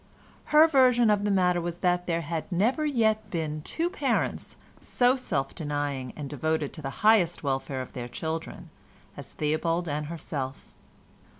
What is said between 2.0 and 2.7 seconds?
there had